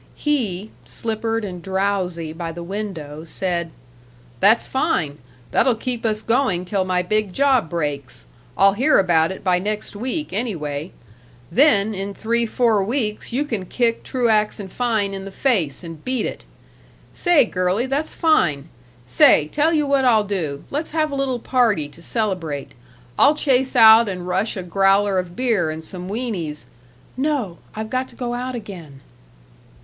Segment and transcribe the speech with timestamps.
[0.15, 3.69] He slippered and drowsy by the window said:
[4.39, 5.19] "That's fine;
[5.51, 8.25] that'll keep us going till my big job breaks.
[8.57, 10.91] I'll hear about it by next week, anyway.
[11.51, 16.03] Then, in three four weeks you can kick Truax & Fein in the face and
[16.03, 16.45] beat it.
[17.13, 18.69] Say, girlie, that's fine!
[19.05, 20.63] Say, tell you what I'll do.
[20.71, 22.71] Let's have a little party to celebrate.
[23.19, 26.65] I'll chase out and rush a growler of beer and some wienies"
[27.15, 27.59] "No!
[27.75, 29.01] I've got to go out again."